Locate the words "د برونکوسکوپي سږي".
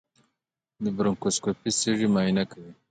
0.83-2.07